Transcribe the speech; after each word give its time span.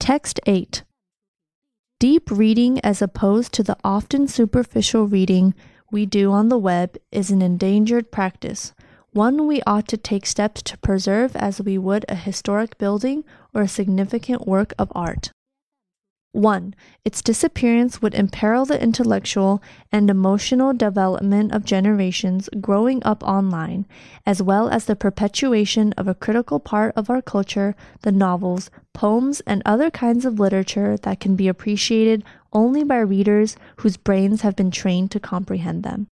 Text 0.00 0.40
8 0.46 0.82
Deep 2.00 2.30
reading, 2.30 2.80
as 2.80 3.02
opposed 3.02 3.52
to 3.52 3.62
the 3.62 3.76
often 3.84 4.26
superficial 4.26 5.06
reading 5.06 5.54
we 5.92 6.06
do 6.06 6.32
on 6.32 6.48
the 6.48 6.56
web, 6.56 6.96
is 7.12 7.30
an 7.30 7.42
endangered 7.42 8.10
practice, 8.10 8.72
one 9.12 9.46
we 9.46 9.60
ought 9.66 9.86
to 9.88 9.98
take 9.98 10.24
steps 10.24 10.62
to 10.62 10.78
preserve 10.78 11.36
as 11.36 11.60
we 11.60 11.76
would 11.76 12.06
a 12.08 12.14
historic 12.14 12.78
building 12.78 13.24
or 13.52 13.60
a 13.60 13.68
significant 13.68 14.48
work 14.48 14.72
of 14.78 14.90
art. 14.94 15.32
1. 16.32 16.74
Its 17.04 17.20
disappearance 17.20 18.00
would 18.00 18.14
imperil 18.14 18.64
the 18.64 18.82
intellectual 18.82 19.62
and 19.92 20.08
emotional 20.08 20.72
development 20.72 21.52
of 21.52 21.64
generations 21.64 22.48
growing 22.60 23.02
up 23.04 23.22
online, 23.22 23.86
as 24.24 24.42
well 24.42 24.70
as 24.70 24.86
the 24.86 24.96
perpetuation 24.96 25.92
of 25.94 26.08
a 26.08 26.14
critical 26.14 26.58
part 26.58 26.94
of 26.96 27.10
our 27.10 27.20
culture, 27.20 27.74
the 28.00 28.12
novels, 28.12 28.70
poems, 28.92 29.40
and 29.46 29.62
other 29.64 29.90
kinds 29.90 30.24
of 30.24 30.38
literature 30.38 30.96
that 30.98 31.20
can 31.20 31.36
be 31.36 31.48
appreciated 31.48 32.24
only 32.52 32.84
by 32.84 32.98
readers 32.98 33.56
whose 33.76 33.96
brains 33.96 34.42
have 34.42 34.56
been 34.56 34.70
trained 34.70 35.10
to 35.10 35.20
comprehend 35.20 35.82
them. 35.82 36.08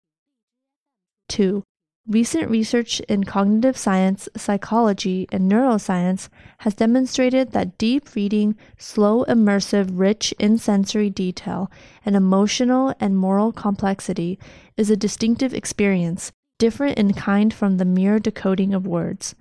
2. 1.29 1.63
Recent 2.07 2.49
research 2.49 3.01
in 3.01 3.25
cognitive 3.25 3.75
science, 3.75 4.29
psychology, 4.37 5.27
and 5.29 5.51
neuroscience 5.51 6.29
has 6.59 6.73
demonstrated 6.73 7.51
that 7.51 7.77
deep 7.77 8.15
reading, 8.15 8.55
slow, 8.77 9.25
immersive, 9.25 9.89
rich 9.91 10.33
in 10.39 10.57
sensory 10.57 11.09
detail, 11.09 11.69
and 12.05 12.15
emotional 12.15 12.95
and 13.01 13.17
moral 13.17 13.51
complexity 13.51 14.39
is 14.77 14.89
a 14.89 14.95
distinctive 14.95 15.53
experience, 15.53 16.31
different 16.59 16.97
in 16.97 17.11
kind 17.13 17.53
from 17.53 17.75
the 17.75 17.83
mere 17.83 18.19
decoding 18.19 18.73
of 18.73 18.87
words. 18.87 19.35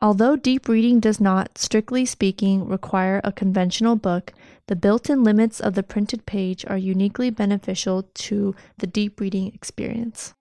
Although 0.00 0.36
deep 0.36 0.68
reading 0.68 1.00
does 1.00 1.20
not, 1.20 1.58
strictly 1.58 2.04
speaking, 2.04 2.68
require 2.68 3.20
a 3.24 3.32
conventional 3.32 3.96
book, 3.96 4.32
the 4.68 4.76
built 4.76 5.10
in 5.10 5.24
limits 5.24 5.58
of 5.58 5.74
the 5.74 5.82
printed 5.82 6.24
page 6.24 6.64
are 6.66 6.78
uniquely 6.78 7.30
beneficial 7.30 8.04
to 8.14 8.54
the 8.76 8.86
deep 8.86 9.18
reading 9.18 9.52
experience. 9.52 10.34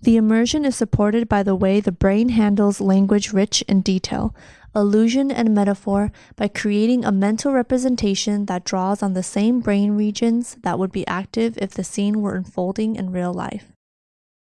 The 0.00 0.16
immersion 0.16 0.64
is 0.64 0.76
supported 0.76 1.28
by 1.28 1.42
the 1.42 1.56
way 1.56 1.80
the 1.80 1.92
brain 1.92 2.30
handles 2.30 2.80
language 2.80 3.32
rich 3.32 3.62
in 3.62 3.80
detail, 3.80 4.34
allusion, 4.74 5.32
and 5.32 5.54
metaphor 5.54 6.12
by 6.36 6.48
creating 6.48 7.04
a 7.04 7.12
mental 7.12 7.52
representation 7.52 8.46
that 8.46 8.64
draws 8.64 9.02
on 9.02 9.14
the 9.14 9.22
same 9.22 9.60
brain 9.60 9.92
regions 9.92 10.56
that 10.62 10.78
would 10.78 10.92
be 10.92 11.06
active 11.06 11.58
if 11.58 11.72
the 11.72 11.84
scene 11.84 12.20
were 12.20 12.36
unfolding 12.36 12.94
in 12.94 13.10
real 13.10 13.32
life. 13.32 13.72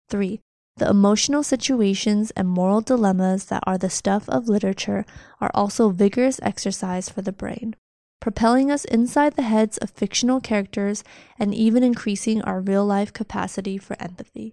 3. 0.09 0.39
The 0.77 0.89
emotional 0.89 1.41
situations 1.41 2.31
and 2.31 2.49
moral 2.49 2.81
dilemmas 2.81 3.45
that 3.45 3.63
are 3.65 3.77
the 3.77 3.89
stuff 3.89 4.27
of 4.27 4.49
literature 4.49 5.05
are 5.39 5.51
also 5.53 5.89
vigorous 5.89 6.39
exercise 6.43 7.07
for 7.07 7.21
the 7.21 7.31
brain, 7.31 7.75
propelling 8.19 8.69
us 8.69 8.83
inside 8.85 9.35
the 9.35 9.43
heads 9.43 9.77
of 9.77 9.91
fictional 9.91 10.41
characters 10.41 11.03
and 11.39 11.55
even 11.55 11.81
increasing 11.81 12.41
our 12.41 12.59
real 12.59 12.85
life 12.85 13.13
capacity 13.13 13.77
for 13.77 13.95
empathy. 14.01 14.51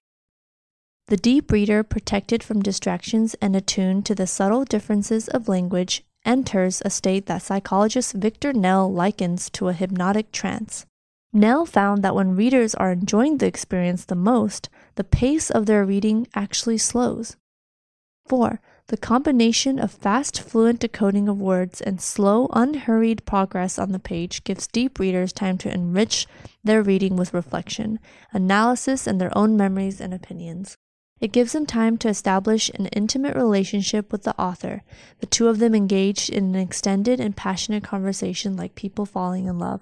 The 1.09 1.17
deep 1.17 1.51
reader, 1.51 1.83
protected 1.83 2.45
from 2.45 2.63
distractions 2.63 3.35
and 3.43 3.57
attuned 3.57 4.07
to 4.07 4.15
the 4.15 4.29
subtle 4.29 4.65
differences 4.65 5.27
of 5.27 5.49
language, 5.49 6.05
enters 6.25 6.81
a 6.85 6.91
state 6.91 7.27
that 7.27 7.43
psychologist 7.43 8.13
Victor 8.13 8.53
Nell 8.53 8.91
likens 8.91 9.51
to 9.51 9.69
a 9.69 9.73
hypnotic 9.73 10.31
trance. 10.31 10.87
Nell 11.33 11.65
found 11.65 12.03
that 12.03 12.15
when 12.15 12.37
readers 12.37 12.75
are 12.75 12.93
enjoying 12.93 13.39
the 13.39 13.47
experience 13.47 14.05
the 14.05 14.15
most, 14.15 14.69
the 14.97 15.05
pace 15.05 15.51
of 15.51 15.65
their 15.65 15.85
reading 15.85 16.27
actually 16.35 16.77
slows. 16.77 17.37
4. 18.27 18.61
The 18.89 18.99
combination 18.99 19.79
of 19.79 19.91
fast, 19.91 20.41
fluent 20.41 20.81
decoding 20.81 21.29
of 21.29 21.41
words 21.41 21.81
and 21.81 22.01
slow, 22.03 22.49
unhurried 22.53 23.25
progress 23.25 23.79
on 23.79 23.93
the 23.93 23.99
page 23.99 24.45
gives 24.45 24.67
deep 24.67 24.99
readers 24.99 25.33
time 25.33 25.57
to 25.59 25.73
enrich 25.73 26.27
their 26.63 26.83
reading 26.83 27.17
with 27.17 27.33
reflection, 27.33 27.99
analysis, 28.33 29.07
and 29.07 29.19
their 29.19 29.37
own 29.37 29.57
memories 29.57 30.01
and 30.01 30.13
opinions. 30.13 30.77
It 31.19 31.33
gives 31.33 31.53
them 31.53 31.65
time 31.65 31.97
to 31.99 32.09
establish 32.09 32.69
an 32.71 32.87
intimate 32.89 33.37
relationship 33.37 34.13
with 34.13 34.25
the 34.25 34.39
author, 34.39 34.83
the 35.21 35.27
two 35.27 35.49
of 35.49 35.61
them 35.61 35.75
engaged 35.75 36.29
in 36.29 36.55
an 36.55 36.61
extended 36.61 37.21
and 37.21 37.35
passionate 37.35 37.85
conversation 37.85 38.57
like 38.57 38.75
people 38.75 39.07
falling 39.07 39.47
in 39.47 39.59
love. 39.59 39.81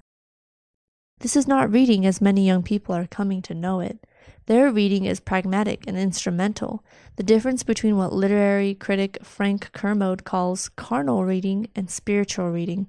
This 1.20 1.36
is 1.36 1.46
not 1.46 1.70
reading 1.70 2.06
as 2.06 2.22
many 2.22 2.46
young 2.46 2.62
people 2.62 2.94
are 2.94 3.06
coming 3.06 3.42
to 3.42 3.54
know 3.54 3.80
it. 3.80 3.98
Their 4.46 4.72
reading 4.72 5.04
is 5.04 5.20
pragmatic 5.20 5.84
and 5.86 5.96
instrumental, 5.96 6.82
the 7.16 7.22
difference 7.22 7.62
between 7.62 7.98
what 7.98 8.14
literary 8.14 8.74
critic 8.74 9.18
Frank 9.22 9.70
Kermode 9.72 10.24
calls 10.24 10.70
carnal 10.70 11.26
reading 11.26 11.68
and 11.76 11.90
spiritual 11.90 12.50
reading. 12.50 12.86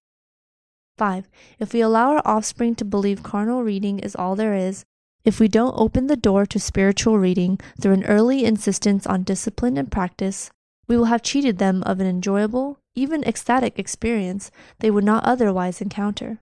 5. 0.97 1.27
If 1.59 1.73
we 1.73 1.81
allow 1.81 2.13
our 2.13 2.21
offspring 2.23 2.73
to 2.75 2.85
believe 2.85 3.21
carnal 3.21 3.63
reading 3.63 3.99
is 3.99 4.15
all 4.15 4.37
there 4.37 4.55
is, 4.55 4.85
if 5.25 5.41
we 5.41 5.49
don't 5.49 5.77
open 5.77 6.07
the 6.07 6.15
door 6.15 6.45
to 6.45 6.59
spiritual 6.59 7.19
reading 7.19 7.59
through 7.81 7.93
an 7.93 8.05
early 8.05 8.45
insistence 8.45 9.05
on 9.05 9.23
discipline 9.23 9.77
and 9.77 9.91
practice, 9.91 10.51
we 10.87 10.95
will 10.95 11.05
have 11.05 11.21
cheated 11.21 11.57
them 11.57 11.83
of 11.83 11.99
an 11.99 12.07
enjoyable, 12.07 12.79
even 12.95 13.25
ecstatic 13.25 13.77
experience 13.77 14.51
they 14.79 14.89
would 14.89 15.03
not 15.03 15.25
otherwise 15.25 15.81
encounter. 15.81 16.39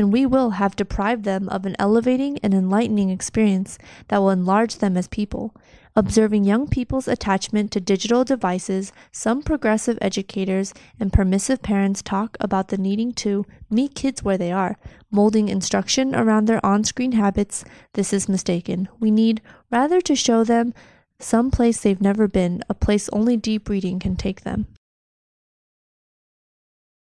And 0.00 0.10
we 0.10 0.24
will 0.24 0.50
have 0.50 0.76
deprived 0.76 1.24
them 1.24 1.46
of 1.50 1.66
an 1.66 1.76
elevating 1.78 2.38
and 2.42 2.54
enlightening 2.54 3.10
experience 3.10 3.76
that 4.08 4.16
will 4.16 4.30
enlarge 4.30 4.76
them 4.76 4.96
as 4.96 5.08
people, 5.08 5.54
Observing 5.96 6.44
young 6.44 6.68
people's 6.68 7.08
attachment 7.08 7.72
to 7.72 7.80
digital 7.80 8.22
devices, 8.22 8.92
some 9.10 9.42
progressive 9.42 9.98
educators 10.00 10.72
and 11.00 11.12
permissive 11.12 11.62
parents 11.62 12.00
talk 12.00 12.36
about 12.38 12.68
the 12.68 12.78
needing 12.78 13.12
to 13.12 13.44
meet 13.68 13.96
kids 13.96 14.22
where 14.22 14.38
they 14.38 14.52
are, 14.52 14.78
molding 15.10 15.48
instruction 15.48 16.14
around 16.14 16.46
their 16.46 16.64
on 16.64 16.84
screen 16.84 17.12
habits. 17.12 17.64
This 17.94 18.12
is 18.12 18.28
mistaken. 18.28 18.88
We 19.00 19.10
need 19.10 19.42
rather 19.70 20.00
to 20.02 20.14
show 20.14 20.44
them 20.44 20.72
some 21.18 21.50
place 21.50 21.80
they've 21.80 22.00
never 22.00 22.28
been, 22.28 22.62
a 22.68 22.74
place 22.74 23.08
only 23.12 23.36
deep 23.36 23.68
reading 23.68 23.98
can 23.98 24.14
take 24.14 24.42
them. 24.42 24.68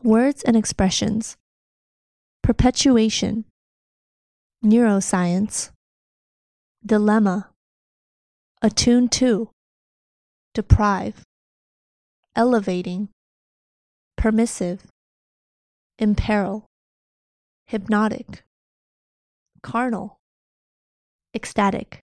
Words 0.02 0.44
and 0.44 0.56
expressions 0.56 1.36
Perpetuation, 2.48 3.44
Neuroscience, 4.64 5.72
Dilemma. 6.82 7.50
Attune 8.62 9.10
to, 9.10 9.50
deprive, 10.54 11.24
elevating, 12.38 13.10
permissive, 14.16 14.86
imperil, 16.00 16.66
hypnotic, 17.66 18.46
carnal, 19.62 20.16
ecstatic. 21.36 22.00